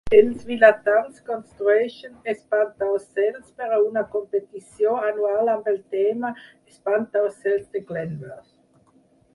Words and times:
Els 0.17 0.45
vilatans 0.45 1.17
construeixen 1.27 2.15
espantaocells 2.33 3.51
per 3.59 3.67
a 3.75 3.77
una 3.89 4.03
competició 4.15 4.97
anual 5.11 5.53
amb 5.57 5.71
el 5.75 5.79
tema 5.99 6.35
"Espantaocells 6.75 7.71
de 7.77 7.85
Glentworth". 7.93 8.53